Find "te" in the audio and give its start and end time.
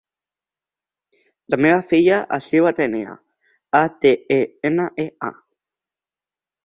4.07-4.15